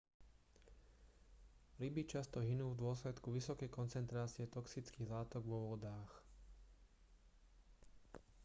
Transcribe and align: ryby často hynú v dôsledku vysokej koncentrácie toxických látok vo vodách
ryby 1.79 2.01
často 2.13 2.37
hynú 2.49 2.65
v 2.73 2.79
dôsledku 2.89 3.27
vysokej 3.37 3.69
koncentrácie 3.77 4.45
toxických 4.55 5.09
látok 5.15 5.43
vo 5.51 5.59
vodách 5.77 6.09